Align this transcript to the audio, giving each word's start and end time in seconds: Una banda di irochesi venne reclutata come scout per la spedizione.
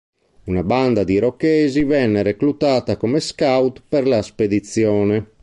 Una 0.45 0.63
banda 0.63 1.03
di 1.03 1.13
irochesi 1.13 1.83
venne 1.83 2.23
reclutata 2.23 2.97
come 2.97 3.19
scout 3.19 3.83
per 3.87 4.07
la 4.07 4.23
spedizione. 4.23 5.29